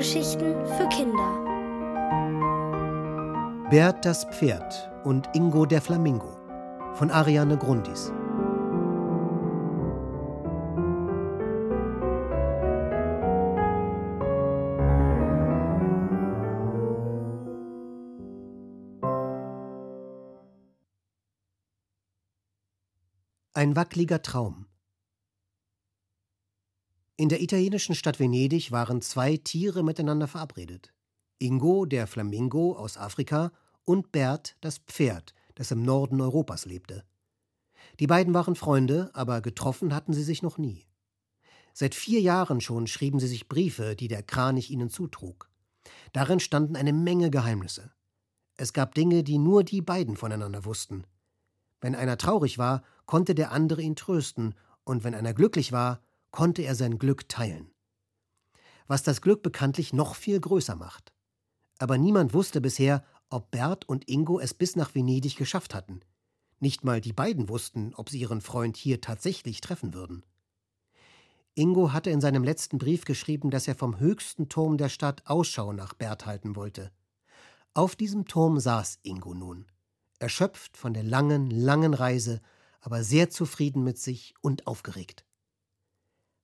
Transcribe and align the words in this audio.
Hörgeschichten 0.00 0.54
für 0.78 0.88
Kinder. 0.88 1.44
Bert 3.68 4.02
das 4.06 4.24
Pferd 4.24 4.90
und 5.04 5.28
Ingo 5.34 5.66
der 5.66 5.82
Flamingo 5.82 6.38
von 6.94 7.10
Ariane 7.10 7.58
Grundis. 7.58 8.10
Ein 23.52 23.76
wackliger 23.76 24.22
Traum. 24.22 24.69
In 27.20 27.28
der 27.28 27.42
italienischen 27.42 27.94
Stadt 27.94 28.18
Venedig 28.18 28.72
waren 28.72 29.02
zwei 29.02 29.36
Tiere 29.36 29.82
miteinander 29.82 30.26
verabredet. 30.26 30.90
Ingo, 31.38 31.84
der 31.84 32.06
Flamingo 32.06 32.72
aus 32.74 32.96
Afrika, 32.96 33.52
und 33.84 34.10
Bert, 34.10 34.56
das 34.62 34.78
Pferd, 34.78 35.34
das 35.54 35.70
im 35.70 35.82
Norden 35.82 36.22
Europas 36.22 36.64
lebte. 36.64 37.04
Die 37.98 38.06
beiden 38.06 38.32
waren 38.32 38.56
Freunde, 38.56 39.10
aber 39.12 39.42
getroffen 39.42 39.94
hatten 39.94 40.14
sie 40.14 40.22
sich 40.22 40.42
noch 40.42 40.56
nie. 40.56 40.86
Seit 41.74 41.94
vier 41.94 42.22
Jahren 42.22 42.62
schon 42.62 42.86
schrieben 42.86 43.20
sie 43.20 43.28
sich 43.28 43.50
Briefe, 43.50 43.96
die 43.96 44.08
der 44.08 44.22
Kranich 44.22 44.70
ihnen 44.70 44.88
zutrug. 44.88 45.50
Darin 46.14 46.40
standen 46.40 46.74
eine 46.74 46.94
Menge 46.94 47.30
Geheimnisse. 47.30 47.92
Es 48.56 48.72
gab 48.72 48.94
Dinge, 48.94 49.24
die 49.24 49.36
nur 49.36 49.62
die 49.62 49.82
beiden 49.82 50.16
voneinander 50.16 50.64
wussten. 50.64 51.04
Wenn 51.82 51.94
einer 51.94 52.16
traurig 52.16 52.56
war, 52.56 52.82
konnte 53.04 53.34
der 53.34 53.52
andere 53.52 53.82
ihn 53.82 53.94
trösten, 53.94 54.54
und 54.84 55.04
wenn 55.04 55.14
einer 55.14 55.34
glücklich 55.34 55.70
war, 55.70 56.00
konnte 56.30 56.62
er 56.62 56.74
sein 56.74 56.98
Glück 56.98 57.28
teilen. 57.28 57.70
Was 58.86 59.02
das 59.02 59.20
Glück 59.20 59.42
bekanntlich 59.42 59.92
noch 59.92 60.14
viel 60.14 60.40
größer 60.40 60.76
macht. 60.76 61.12
Aber 61.78 61.96
niemand 61.96 62.34
wusste 62.34 62.60
bisher, 62.60 63.04
ob 63.30 63.50
Bert 63.50 63.88
und 63.88 64.08
Ingo 64.08 64.40
es 64.40 64.54
bis 64.54 64.76
nach 64.76 64.94
Venedig 64.94 65.36
geschafft 65.36 65.74
hatten. 65.74 66.00
Nicht 66.58 66.84
mal 66.84 67.00
die 67.00 67.12
beiden 67.12 67.48
wussten, 67.48 67.94
ob 67.94 68.10
sie 68.10 68.20
ihren 68.20 68.40
Freund 68.40 68.76
hier 68.76 69.00
tatsächlich 69.00 69.60
treffen 69.60 69.94
würden. 69.94 70.24
Ingo 71.54 71.92
hatte 71.92 72.10
in 72.10 72.20
seinem 72.20 72.44
letzten 72.44 72.78
Brief 72.78 73.04
geschrieben, 73.04 73.50
dass 73.50 73.66
er 73.66 73.74
vom 73.74 73.98
höchsten 73.98 74.48
Turm 74.48 74.76
der 74.76 74.88
Stadt 74.88 75.22
Ausschau 75.26 75.72
nach 75.72 75.94
Bert 75.94 76.26
halten 76.26 76.54
wollte. 76.54 76.92
Auf 77.74 77.96
diesem 77.96 78.26
Turm 78.26 78.60
saß 78.60 78.98
Ingo 79.02 79.34
nun, 79.34 79.66
erschöpft 80.18 80.76
von 80.76 80.92
der 80.92 81.02
langen, 81.02 81.50
langen 81.50 81.94
Reise, 81.94 82.40
aber 82.80 83.04
sehr 83.04 83.30
zufrieden 83.30 83.84
mit 83.84 83.98
sich 83.98 84.34
und 84.40 84.66
aufgeregt. 84.66 85.24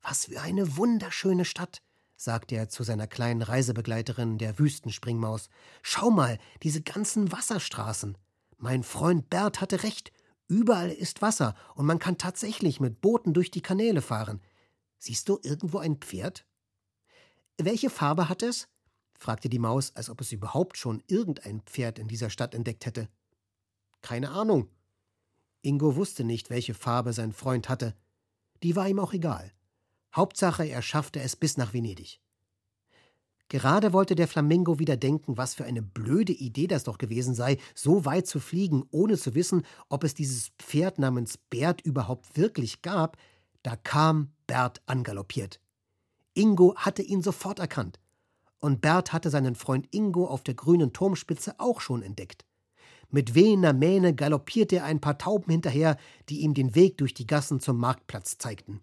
Was 0.09 0.27
für 0.27 0.41
eine 0.41 0.77
wunderschöne 0.77 1.45
Stadt, 1.45 1.83
sagte 2.15 2.55
er 2.55 2.69
zu 2.69 2.85
seiner 2.85 3.09
kleinen 3.09 3.43
Reisebegleiterin, 3.43 4.39
der 4.39 4.57
Wüstenspringmaus. 4.57 5.49
Schau 5.83 6.13
mal, 6.13 6.39
diese 6.63 6.81
ganzen 6.81 7.33
Wasserstraßen. 7.33 8.17
Mein 8.57 8.85
Freund 8.85 9.29
Bert 9.31 9.61
hatte 9.61 9.83
recht. 9.83 10.13
Überall 10.47 10.93
ist 10.93 11.23
Wasser 11.23 11.57
und 11.75 11.87
man 11.87 11.99
kann 11.99 12.19
tatsächlich 12.19 12.79
mit 12.79 13.01
Booten 13.01 13.35
durch 13.35 13.51
die 13.51 13.63
Kanäle 13.63 14.01
fahren. 14.01 14.41
Siehst 14.99 15.29
du 15.29 15.41
irgendwo 15.43 15.79
ein 15.79 15.97
Pferd? 15.97 16.47
Welche 17.59 17.91
Farbe 17.91 18.29
hat 18.29 18.45
es? 18.45 18.69
fragte 19.19 19.49
die 19.49 19.59
Maus, 19.59 19.91
als 19.97 20.09
ob 20.09 20.21
es 20.21 20.31
überhaupt 20.31 20.77
schon 20.77 21.03
irgendein 21.09 21.63
Pferd 21.63 21.99
in 21.99 22.07
dieser 22.07 22.31
Stadt 22.31 22.55
entdeckt 22.55 22.87
hätte. 22.87 23.09
Keine 24.03 24.31
Ahnung. 24.31 24.71
Ingo 25.63 25.97
wusste 25.97 26.23
nicht, 26.23 26.49
welche 26.49 26.75
Farbe 26.75 27.13
sein 27.13 27.33
Freund 27.33 27.69
hatte. 27.69 27.97
Die 28.63 28.77
war 28.77 28.89
ihm 28.89 29.01
auch 29.01 29.13
egal. 29.13 29.53
Hauptsache, 30.17 30.65
er 30.65 30.83
schaffte 30.83 31.21
es 31.21 31.37
bis 31.37 31.57
nach 31.57 31.75
Venedig. 31.75 32.21
Gerade 33.49 33.93
wollte 33.93 34.17
der 34.17 34.27
Flamingo 34.27 34.81
wieder 34.81 34.97
denken, 34.97 35.37
was 35.37 35.55
für 35.55 35.65
eine 35.65 35.83
blöde 35.83 36.33
Idee 36.33 36.67
das 36.67 36.83
doch 36.83 36.99
gewesen 36.99 37.35
sei, 37.35 37.59
so 37.75 38.05
weit 38.05 38.27
zu 38.27 38.41
fliegen, 38.41 38.85
ohne 38.91 39.17
zu 39.17 39.37
wissen, 39.37 39.65
ob 39.89 40.03
es 40.03 40.15
dieses 40.15 40.49
Pferd 40.59 40.99
namens 40.99 41.39
Bert 41.39 41.81
überhaupt 41.81 42.37
wirklich 42.37 42.83
gab, 42.83 43.17
da 43.63 43.77
kam 43.77 44.33
Bert 44.49 44.83
angaloppiert. 44.87 45.61
Ingo 46.35 46.75
hatte 46.77 47.03
ihn 47.03 47.23
sofort 47.23 47.61
erkannt. 47.61 48.01
Und 48.59 48.81
Bert 48.81 49.13
hatte 49.13 49.31
seinen 49.31 49.55
Freund 49.55 49.87
Ingo 49.93 50.27
auf 50.27 50.43
der 50.43 50.55
grünen 50.55 50.93
Turmspitze 50.93 51.55
auch 51.59 51.81
schon 51.81 52.03
entdeckt. 52.03 52.45
Mit 53.11 53.37
wehender 53.37 53.73
Mähne 53.73 54.13
galoppierte 54.13 54.77
er 54.77 54.85
ein 54.85 55.01
paar 55.01 55.19
Tauben 55.19 55.53
hinterher, 55.53 55.97
die 56.29 56.41
ihm 56.41 56.55
den 56.55 56.75
Weg 56.75 56.99
durch 56.99 57.15
die 57.15 57.27
Gassen 57.27 57.61
zum 57.61 57.79
Marktplatz 57.79 58.39
zeigten. 58.39 58.81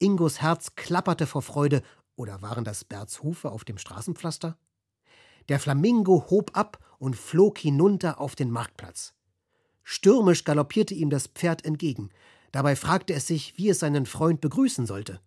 Ingos 0.00 0.40
Herz 0.40 0.76
klapperte 0.76 1.26
vor 1.26 1.42
Freude, 1.42 1.82
oder 2.14 2.40
waren 2.40 2.64
das 2.64 2.84
Berts 2.84 3.22
Hufe 3.22 3.50
auf 3.50 3.64
dem 3.64 3.78
Straßenpflaster? 3.78 4.56
Der 5.48 5.58
Flamingo 5.58 6.26
hob 6.30 6.56
ab 6.56 6.78
und 6.98 7.16
flog 7.16 7.58
hinunter 7.58 8.20
auf 8.20 8.36
den 8.36 8.50
Marktplatz. 8.50 9.14
Stürmisch 9.82 10.44
galoppierte 10.44 10.94
ihm 10.94 11.10
das 11.10 11.26
Pferd 11.26 11.64
entgegen. 11.64 12.10
Dabei 12.52 12.76
fragte 12.76 13.14
es 13.14 13.26
sich, 13.26 13.56
wie 13.56 13.70
es 13.70 13.80
seinen 13.80 14.06
Freund 14.06 14.40
begrüßen 14.40 14.86
sollte. 14.86 15.20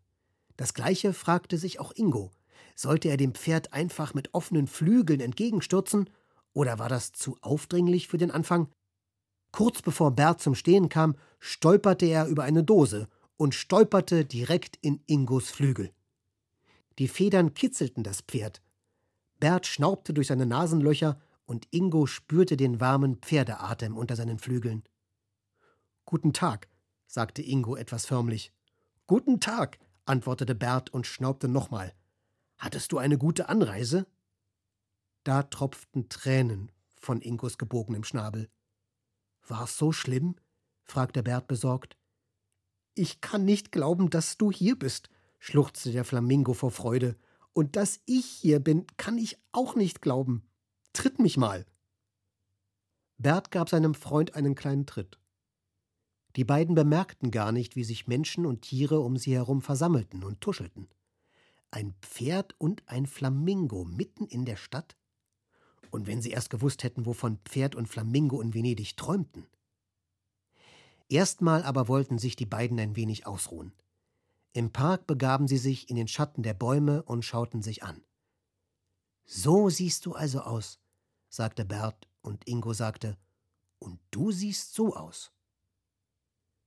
Das 0.56 0.74
gleiche 0.74 1.14
fragte 1.14 1.58
sich 1.58 1.80
auch 1.80 1.92
Ingo. 1.94 2.32
Sollte 2.76 3.10
er 3.10 3.18
dem 3.18 3.34
Pferd 3.34 3.74
einfach 3.74 4.14
mit 4.14 4.34
offenen 4.34 4.68
Flügeln 4.68 5.20
entgegenstürzen, 5.20 6.10
oder 6.54 6.80
war 6.80 6.90
das 6.90 7.12
zu 7.12 7.38
aufdringlich 7.42 8.08
für 8.08 8.18
den 8.18 8.32
Anfang? 8.32 8.70
Kurz 9.52 9.82
bevor 9.82 10.12
Bert 10.12 10.42
zum 10.42 10.56
Stehen 10.56 10.88
kam, 10.88 11.16
stolperte 11.40 12.06
er 12.06 12.28
über 12.28 12.44
eine 12.44 12.64
Dose 12.64 13.10
und 13.42 13.56
stolperte 13.56 14.24
direkt 14.24 14.78
in 14.82 15.02
Ingos 15.08 15.50
Flügel. 15.50 15.92
Die 17.00 17.08
Federn 17.08 17.56
kitzelten 17.56 18.04
das 18.04 18.22
Pferd. 18.22 18.62
Bert 19.40 19.66
schnaubte 19.66 20.14
durch 20.14 20.28
seine 20.28 20.46
Nasenlöcher 20.46 21.20
und 21.48 21.68
Ingo 21.72 22.06
spürte 22.06 22.56
den 22.56 22.80
warmen 22.80 23.16
Pferdeatem 23.16 23.98
unter 23.98 24.16
seinen 24.16 24.38
Flügeln. 24.38 24.84
Guten 26.06 26.34
Tag, 26.34 26.70
sagte 27.08 27.42
Ingo 27.42 27.76
etwas 27.76 28.06
förmlich. 28.06 28.54
Guten 29.08 29.40
Tag, 29.40 29.80
antwortete 30.06 30.54
Bert 30.54 30.92
und 30.92 31.08
schnaubte 31.08 31.48
nochmal. 31.48 31.96
Hattest 32.60 32.92
du 32.92 33.00
eine 33.00 33.18
gute 33.18 33.50
Anreise? 33.50 34.06
Da 35.24 35.42
tropften 35.42 36.10
Tränen 36.10 36.72
von 36.94 37.22
Ingos 37.22 37.58
gebogenem 37.58 38.04
Schnabel. 38.04 38.52
War's 39.48 39.80
so 39.80 39.92
schlimm? 39.92 40.36
fragte 40.84 41.24
Bert 41.24 41.48
besorgt. 41.48 41.98
Ich 42.94 43.22
kann 43.22 43.46
nicht 43.46 43.72
glauben, 43.72 44.10
dass 44.10 44.38
du 44.38 44.52
hier 44.52 44.78
bist, 44.78 45.10
schluchzte 45.40 45.92
der 45.92 46.06
Flamingo 46.06 46.54
vor 46.54 46.72
Freude. 46.72 47.16
Und 47.54 47.76
dass 47.76 48.00
ich 48.06 48.26
hier 48.26 48.60
bin, 48.60 48.86
kann 48.98 49.18
ich 49.18 49.38
auch 49.52 49.76
nicht 49.76 50.02
glauben. 50.02 50.44
Tritt 50.94 51.20
mich 51.20 51.38
mal. 51.38 51.66
Bert 53.18 53.52
gab 53.52 53.70
seinem 53.70 53.94
Freund 53.94 54.36
einen 54.36 54.56
kleinen 54.56 54.86
Tritt. 54.86 55.20
Die 56.36 56.46
beiden 56.46 56.76
bemerkten 56.76 57.30
gar 57.30 57.52
nicht, 57.52 57.76
wie 57.76 57.84
sich 57.84 58.08
Menschen 58.08 58.46
und 58.46 58.62
Tiere 58.62 59.00
um 59.02 59.18
sie 59.18 59.34
herum 59.34 59.62
versammelten 59.62 60.24
und 60.24 60.42
tuschelten. 60.42 60.88
Ein 61.72 61.94
Pferd 62.02 62.56
und 62.58 62.84
ein 62.88 63.06
Flamingo 63.06 63.84
mitten 63.86 64.26
in 64.26 64.46
der 64.46 64.56
Stadt? 64.56 64.96
Und 65.90 66.08
wenn 66.08 66.22
sie 66.22 66.32
erst 66.32 66.50
gewusst 66.50 66.84
hätten, 66.84 67.06
wovon 67.06 67.38
Pferd 67.46 67.76
und 67.76 67.88
Flamingo 67.88 68.42
in 68.42 68.54
Venedig 68.54 68.96
träumten. 68.96 69.46
Erstmal 71.12 71.64
aber 71.64 71.90
wollten 71.90 72.18
sich 72.18 72.38
die 72.38 72.46
beiden 72.46 72.80
ein 72.80 72.96
wenig 72.96 73.28
ausruhen. 73.28 73.74
Im 74.54 74.72
Park 74.72 75.08
begaben 75.08 75.46
sie 75.46 75.58
sich 75.58 75.90
in 75.90 75.98
den 75.98 76.08
Schatten 76.08 76.42
der 76.42 76.54
Bäume 76.54 77.04
und 77.04 77.26
schauten 77.26 77.62
sich 77.62 77.84
an. 77.84 78.02
So 79.26 79.70
siehst 79.70 80.06
du 80.06 80.14
also 80.14 80.40
aus, 80.40 80.80
sagte 81.28 81.66
Bert, 81.66 82.08
und 82.22 82.48
Ingo 82.48 82.72
sagte, 82.72 83.18
und 83.78 84.00
du 84.12 84.32
siehst 84.32 84.74
so 84.74 84.96
aus. 84.96 85.34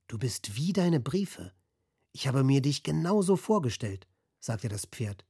Du 0.07 0.19
bist 0.19 0.55
wie 0.55 0.73
deine 0.73 0.99
Briefe. 0.99 1.51
Ich 2.11 2.27
habe 2.27 2.43
mir 2.43 2.61
dich 2.61 2.83
genauso 2.83 3.37
vorgestellt, 3.37 4.05
sagte 4.39 4.69
das 4.69 4.85
Pferd. 4.85 5.25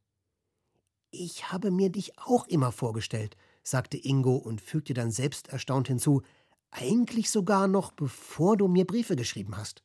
Ich 1.12 1.54
habe 1.54 1.72
mir 1.72 1.90
dich 1.90 2.20
auch 2.20 2.48
immer 2.48 2.74
vorgestellt, 2.74 3.38
sagte 3.64 3.96
Ingo 3.96 4.36
und 4.36 4.60
fügte 4.60 4.94
dann 4.94 5.12
selbst 5.12 5.48
erstaunt 5.48 5.88
hinzu, 5.88 6.22
eigentlich 6.76 7.30
sogar 7.30 7.68
noch 7.68 7.92
bevor 7.92 8.58
du 8.58 8.68
mir 8.68 8.86
Briefe 8.86 9.16
geschrieben 9.16 9.58
hast. 9.58 9.84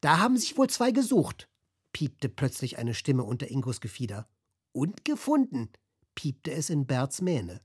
Da 0.00 0.18
haben 0.18 0.36
sich 0.36 0.56
wohl 0.56 0.68
zwei 0.68 0.92
gesucht, 0.92 1.48
piepte 1.92 2.28
plötzlich 2.28 2.78
eine 2.78 2.94
Stimme 2.94 3.24
unter 3.24 3.50
Ingos 3.50 3.80
Gefieder. 3.80 4.28
Und 4.72 5.04
gefunden, 5.04 5.70
piepte 6.14 6.52
es 6.52 6.70
in 6.70 6.86
Berts 6.86 7.20
Mähne. 7.20 7.60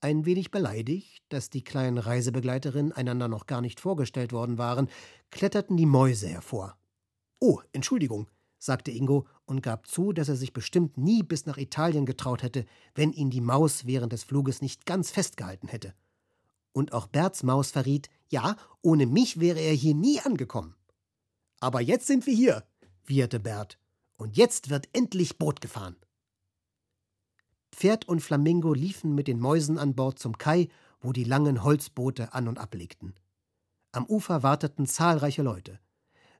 Ein 0.00 0.26
wenig 0.26 0.50
beleidigt, 0.50 1.24
dass 1.30 1.50
die 1.50 1.64
kleinen 1.64 1.98
Reisebegleiterinnen 1.98 2.92
einander 2.92 3.28
noch 3.28 3.46
gar 3.46 3.60
nicht 3.60 3.80
vorgestellt 3.80 4.32
worden 4.32 4.58
waren, 4.58 4.88
kletterten 5.30 5.76
die 5.76 5.86
Mäuse 5.86 6.28
hervor. 6.28 6.76
Oh, 7.38 7.60
Entschuldigung, 7.72 8.28
sagte 8.58 8.90
Ingo 8.90 9.26
und 9.46 9.62
gab 9.62 9.86
zu, 9.86 10.12
dass 10.12 10.28
er 10.28 10.36
sich 10.36 10.52
bestimmt 10.52 10.98
nie 10.98 11.22
bis 11.22 11.46
nach 11.46 11.56
Italien 11.56 12.06
getraut 12.06 12.42
hätte, 12.42 12.66
wenn 12.94 13.12
ihn 13.12 13.30
die 13.30 13.40
Maus 13.40 13.86
während 13.86 14.12
des 14.12 14.24
Fluges 14.24 14.60
nicht 14.60 14.84
ganz 14.84 15.10
festgehalten 15.10 15.68
hätte. 15.68 15.94
Und 16.76 16.92
auch 16.92 17.06
Berts 17.06 17.42
Maus 17.42 17.70
verriet, 17.70 18.10
ja, 18.28 18.54
ohne 18.82 19.06
mich 19.06 19.40
wäre 19.40 19.60
er 19.60 19.72
hier 19.72 19.94
nie 19.94 20.20
angekommen. 20.20 20.74
Aber 21.58 21.80
jetzt 21.80 22.06
sind 22.06 22.26
wir 22.26 22.34
hier, 22.34 22.64
wieherte 23.06 23.40
Bert, 23.40 23.78
und 24.18 24.36
jetzt 24.36 24.68
wird 24.68 24.86
endlich 24.92 25.38
Boot 25.38 25.62
gefahren. 25.62 25.96
Pferd 27.72 28.06
und 28.06 28.20
Flamingo 28.20 28.74
liefen 28.74 29.14
mit 29.14 29.26
den 29.26 29.40
Mäusen 29.40 29.78
an 29.78 29.94
Bord 29.94 30.18
zum 30.18 30.36
Kai, 30.36 30.68
wo 31.00 31.14
die 31.14 31.24
langen 31.24 31.64
Holzboote 31.64 32.34
an 32.34 32.46
und 32.46 32.58
ablegten. 32.58 33.14
Am 33.92 34.04
Ufer 34.04 34.42
warteten 34.42 34.84
zahlreiche 34.84 35.42
Leute. 35.42 35.80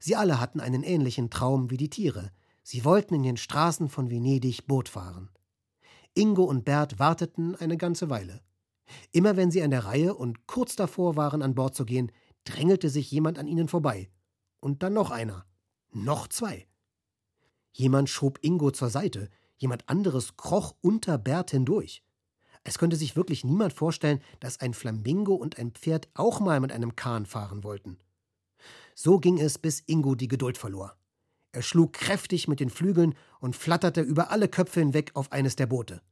Sie 0.01 0.17
alle 0.17 0.39
hatten 0.39 0.61
einen 0.61 0.83
ähnlichen 0.83 1.31
Traum 1.31 1.71
wie 1.71 1.79
die 1.79 1.89
Tiere. 1.89 2.31
Sie 2.63 2.85
wollten 2.85 3.15
in 3.15 3.23
den 3.23 3.39
Straßen 3.39 3.89
von 3.89 4.11
Venedig 4.11 4.67
Boot 4.67 4.91
fahren. 4.91 5.31
Ingo 6.13 6.45
und 6.45 6.67
Bert 6.67 6.99
warteten 6.99 7.57
eine 7.57 7.79
ganze 7.79 8.11
Weile. 8.11 8.43
Immer 9.13 9.37
wenn 9.37 9.51
sie 9.51 9.63
an 9.63 9.71
der 9.71 9.85
Reihe 9.85 10.15
und 10.15 10.47
kurz 10.47 10.77
davor 10.77 11.17
waren, 11.17 11.43
an 11.43 11.55
Bord 11.55 11.75
zu 11.75 11.85
gehen, 11.85 12.13
drängelte 12.45 12.91
sich 12.91 13.11
jemand 13.11 13.39
an 13.39 13.47
ihnen 13.47 13.69
vorbei. 13.69 14.11
Und 14.61 14.83
dann 14.83 14.95
noch 14.95 15.11
einer. 15.11 15.47
Noch 15.93 16.29
zwei. 16.29 16.67
Jemand 17.73 18.09
schob 18.09 18.39
Ingo 18.43 18.71
zur 18.71 18.91
Seite, 18.91 19.29
jemand 19.57 19.89
anderes 19.89 20.37
kroch 20.37 20.75
unter 20.81 21.19
Bert 21.19 21.51
hindurch. 21.51 22.03
Es 22.65 22.79
könnte 22.79 22.97
sich 22.97 23.17
wirklich 23.17 23.45
niemand 23.45 23.73
vorstellen, 23.73 24.21
dass 24.41 24.61
ein 24.61 24.75
Flamingo 24.75 25.35
und 25.35 25.59
ein 25.59 25.71
Pferd 25.71 26.09
auch 26.15 26.41
mal 26.41 26.61
mit 26.61 26.73
einem 26.73 26.97
Kahn 26.97 27.27
fahren 27.27 27.63
wollten. 27.65 27.99
So 28.95 29.19
ging 29.19 29.39
es, 29.39 29.59
bis 29.59 29.81
Ingo 29.87 30.15
die 30.15 30.29
Geduld 30.29 30.59
verlor. 30.59 30.97
Er 31.53 31.63
schlug 31.63 31.93
kräftig 31.93 32.49
mit 32.49 32.61
den 32.61 32.71
Flügeln 32.71 33.15
und 33.41 33.57
flatterte 33.57 34.01
über 34.01 34.31
alle 34.31 34.49
Köpfe 34.49 34.81
hinweg 34.81 35.13
auf 35.15 35.33
eines 35.33 35.55
der 35.57 35.67
Boote. 35.67 36.03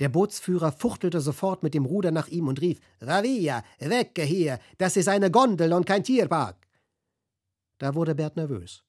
Der 0.00 0.08
Bootsführer 0.08 0.70
fuchtelte 0.70 1.20
sofort 1.20 1.62
mit 1.62 1.74
dem 1.74 1.84
Ruder 1.84 2.10
nach 2.10 2.28
ihm 2.28 2.48
und 2.48 2.60
rief: 2.60 2.80
Ravia, 3.00 3.64
wecke 3.78 4.22
hier! 4.22 4.60
Das 4.78 4.96
ist 4.96 5.08
eine 5.08 5.30
Gondel 5.30 5.72
und 5.72 5.86
kein 5.86 6.04
Tierpark! 6.04 6.56
Da 7.78 7.94
wurde 7.94 8.14
Bert 8.14 8.36
nervös. 8.36 8.84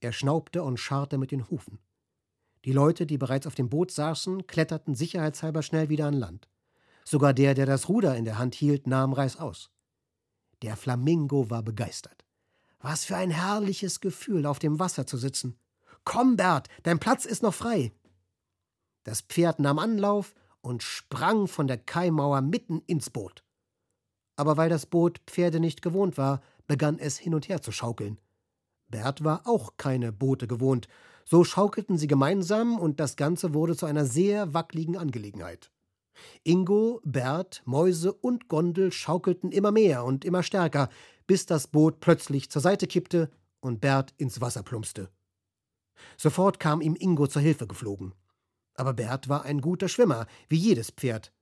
Er 0.00 0.12
schnaubte 0.12 0.62
und 0.62 0.78
scharrte 0.78 1.18
mit 1.18 1.30
den 1.30 1.48
Hufen. 1.50 1.78
Die 2.64 2.72
Leute, 2.72 3.06
die 3.06 3.18
bereits 3.18 3.46
auf 3.46 3.54
dem 3.54 3.70
Boot 3.70 3.90
saßen, 3.90 4.46
kletterten 4.46 4.94
sicherheitshalber 4.94 5.62
schnell 5.62 5.88
wieder 5.88 6.06
an 6.06 6.14
Land. 6.14 6.48
Sogar 7.04 7.32
der, 7.32 7.54
der 7.54 7.66
das 7.66 7.88
Ruder 7.88 8.16
in 8.16 8.24
der 8.24 8.38
Hand 8.38 8.54
hielt, 8.54 8.86
nahm 8.86 9.12
Reißaus. 9.12 9.70
Der 10.62 10.76
Flamingo 10.76 11.48
war 11.48 11.62
begeistert. 11.62 12.24
Was 12.80 13.04
für 13.04 13.16
ein 13.16 13.30
herrliches 13.30 14.00
Gefühl, 14.00 14.46
auf 14.46 14.58
dem 14.58 14.78
Wasser 14.78 15.06
zu 15.06 15.16
sitzen. 15.16 15.58
Komm, 16.04 16.36
Bert, 16.36 16.68
dein 16.82 16.98
Platz 16.98 17.24
ist 17.24 17.42
noch 17.42 17.54
frei. 17.54 17.92
Das 19.04 19.22
Pferd 19.22 19.58
nahm 19.58 19.78
Anlauf 19.78 20.34
und 20.62 20.82
sprang 20.82 21.46
von 21.46 21.66
der 21.66 21.78
Kaimauer 21.78 22.40
mitten 22.40 22.82
ins 22.86 23.10
Boot. 23.10 23.44
Aber 24.36 24.56
weil 24.56 24.68
das 24.68 24.86
Boot 24.86 25.20
Pferde 25.26 25.60
nicht 25.60 25.82
gewohnt 25.82 26.16
war, 26.16 26.40
begann 26.66 26.98
es 26.98 27.18
hin 27.18 27.34
und 27.34 27.48
her 27.48 27.62
zu 27.62 27.72
schaukeln. 27.72 28.18
Bert 28.88 29.22
war 29.24 29.46
auch 29.46 29.76
keine 29.76 30.12
Boote 30.12 30.46
gewohnt, 30.46 30.88
so 31.24 31.44
schaukelten 31.44 31.96
sie 31.96 32.06
gemeinsam 32.06 32.78
und 32.78 32.98
das 32.98 33.16
Ganze 33.16 33.54
wurde 33.54 33.76
zu 33.76 33.86
einer 33.86 34.04
sehr 34.04 34.52
wackligen 34.54 34.96
Angelegenheit. 34.96 35.70
Ingo, 36.42 37.00
Bert, 37.04 37.62
Mäuse 37.64 38.12
und 38.12 38.48
Gondel 38.48 38.92
schaukelten 38.92 39.52
immer 39.52 39.70
mehr 39.70 40.04
und 40.04 40.24
immer 40.24 40.42
stärker, 40.42 40.88
bis 41.26 41.46
das 41.46 41.68
Boot 41.68 42.00
plötzlich 42.00 42.50
zur 42.50 42.62
Seite 42.62 42.86
kippte 42.86 43.30
und 43.60 43.80
Bert 43.80 44.12
ins 44.16 44.40
Wasser 44.40 44.62
plumpste. 44.62 45.08
Sofort 46.16 46.58
kam 46.58 46.80
ihm 46.80 46.96
Ingo 46.98 47.26
zur 47.26 47.42
Hilfe 47.42 47.66
geflogen. 47.66 48.12
Aber 48.74 48.94
Bert 48.94 49.28
war 49.28 49.44
ein 49.44 49.60
guter 49.60 49.88
Schwimmer, 49.88 50.26
wie 50.48 50.56
jedes 50.56 50.90
Pferd. 50.90 51.32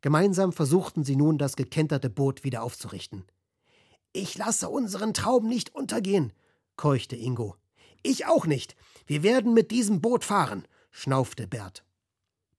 Gemeinsam 0.00 0.52
versuchten 0.52 1.04
sie 1.04 1.16
nun, 1.16 1.38
das 1.38 1.56
gekenterte 1.56 2.08
Boot 2.08 2.44
wieder 2.44 2.62
aufzurichten. 2.62 3.24
Ich 4.12 4.38
lasse 4.38 4.68
unseren 4.68 5.12
Traum 5.12 5.48
nicht 5.48 5.74
untergehen, 5.74 6.32
keuchte 6.76 7.16
Ingo. 7.16 7.56
Ich 8.02 8.26
auch 8.26 8.46
nicht. 8.46 8.76
Wir 9.06 9.22
werden 9.22 9.54
mit 9.54 9.70
diesem 9.70 10.00
Boot 10.00 10.24
fahren, 10.24 10.66
schnaufte 10.90 11.46
Bert. 11.46 11.84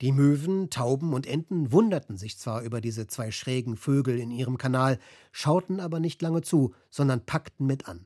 Die 0.01 0.12
Möwen, 0.13 0.69
Tauben 0.69 1.13
und 1.13 1.27
Enten 1.27 1.72
wunderten 1.72 2.18
sich 2.18 2.38
zwar 2.38 2.62
über 2.62 2.80
diese 2.80 3.07
zwei 3.07 3.31
schrägen 3.31 3.75
Vögel 3.75 4.18
in 4.19 4.31
ihrem 4.31 4.57
Kanal, 4.57 4.98
schauten 5.31 5.80
aber 5.80 6.00
nicht 6.00 6.22
lange 6.22 6.42
zu, 6.42 6.74
sondern 6.89 7.25
packten 7.25 7.65
mit 7.65 7.88
an. 7.88 8.06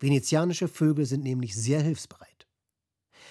Venezianische 0.00 0.68
Vögel 0.68 1.04
sind 1.04 1.22
nämlich 1.22 1.54
sehr 1.54 1.82
hilfsbereit. 1.82 2.41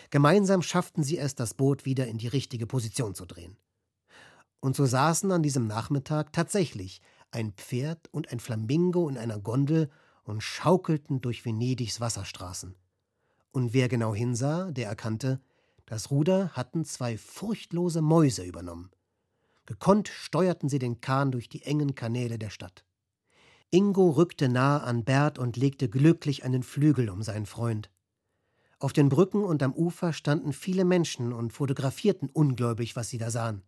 Gemeinsam 0.10 0.62
schafften 0.62 1.04
sie 1.04 1.18
es, 1.18 1.36
das 1.36 1.54
Boot 1.54 1.86
wieder 1.86 2.08
in 2.08 2.18
die 2.18 2.28
richtige 2.28 2.68
Position 2.68 3.16
zu 3.16 3.26
drehen. 3.26 3.58
Und 4.60 4.76
so 4.76 4.86
saßen 4.86 5.32
an 5.32 5.44
diesem 5.44 5.68
Nachmittag 5.68 6.34
tatsächlich 6.34 7.02
ein 7.32 7.54
Pferd 7.54 8.08
und 8.12 8.32
ein 8.32 8.40
Flamingo 8.40 9.10
in 9.10 9.18
einer 9.18 9.40
Gondel 9.40 9.90
und 10.24 10.42
schaukelten 10.42 11.22
durch 11.22 11.46
Venedigs 11.46 12.00
Wasserstraßen. 12.00 12.76
Und 13.52 13.74
wer 13.74 13.90
genau 13.90 14.14
hinsah, 14.14 14.72
der 14.72 14.88
erkannte, 14.88 15.42
das 15.86 16.12
Ruder 16.12 16.50
hatten 16.50 16.86
zwei 16.86 17.18
furchtlose 17.18 18.02
Mäuse 18.02 18.44
übernommen. 18.44 18.92
Gekonnt 19.66 20.08
steuerten 20.08 20.70
sie 20.70 20.80
den 20.80 21.02
Kahn 21.02 21.32
durch 21.32 21.50
die 21.50 21.64
engen 21.64 21.96
Kanäle 21.96 22.40
der 22.40 22.50
Stadt. 22.50 22.86
Ingo 23.72 24.10
rückte 24.10 24.50
nahe 24.50 24.82
an 24.84 25.04
Bert 25.04 25.40
und 25.40 25.58
legte 25.58 25.90
glücklich 25.90 26.44
einen 26.44 26.64
Flügel 26.64 27.10
um 27.10 27.24
seinen 27.24 27.46
Freund. 27.46 27.90
Auf 28.81 28.94
den 28.94 29.10
Brücken 29.10 29.44
und 29.44 29.62
am 29.62 29.74
Ufer 29.74 30.12
standen 30.12 30.54
viele 30.54 30.86
Menschen 30.86 31.33
und 31.33 31.54
fotografierten 31.54 32.28
ungläubig, 32.33 32.95
was 32.95 33.10
sie 33.10 33.19
da 33.19 33.30
sahen. 33.30 33.62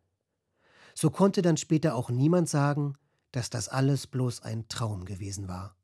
So 0.95 1.11
konnte 1.11 1.43
dann 1.43 1.55
später 1.55 1.93
auch 1.93 2.09
niemand 2.09 2.49
sagen, 2.49 2.95
dass 3.31 3.51
das 3.51 3.69
alles 3.69 4.07
bloß 4.07 4.41
ein 4.41 4.67
Traum 4.69 5.05
gewesen 5.05 5.47
war. 5.47 5.75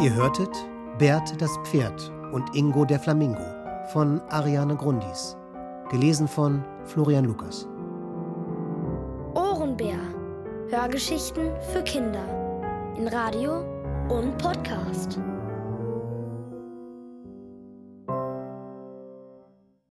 Ihr 0.00 0.14
hörtet 0.14 0.54
Bert 0.98 1.40
das 1.42 1.50
Pferd 1.64 2.12
und 2.32 2.54
Ingo 2.54 2.84
der 2.84 3.00
Flamingo 3.00 3.57
von 3.92 4.20
Ariane 4.28 4.76
Grundis. 4.76 5.36
Gelesen 5.90 6.28
von 6.28 6.62
Florian 6.84 7.24
Lukas. 7.24 7.66
Ohrenbär. 9.34 9.98
Hörgeschichten 10.68 11.50
für 11.72 11.82
Kinder. 11.82 12.24
In 12.98 13.08
Radio 13.08 13.64
und 14.10 14.36
Podcast. 14.36 15.18